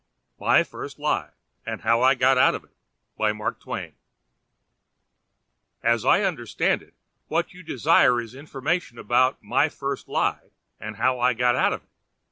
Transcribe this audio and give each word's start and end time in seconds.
MY 0.39 0.63
FIRST 0.63 0.97
LIE, 0.97 1.29
AND 1.63 1.81
HOW 1.81 2.01
I 2.01 2.15
GOT 2.15 2.35
OUT 2.35 2.55
OF 2.55 2.63
IT 2.63 3.93
As 5.83 6.03
I 6.03 6.23
understand 6.23 6.81
it, 6.81 6.95
what 7.27 7.53
you 7.53 7.61
desire 7.61 8.19
is 8.19 8.33
information 8.33 8.97
about 8.97 9.43
'my 9.43 9.69
first 9.69 10.09
lie, 10.09 10.49
and 10.79 10.95
how 10.95 11.19
I 11.19 11.35
got 11.35 11.55
out 11.55 11.71
of 11.73 11.83
it.' 11.83 11.89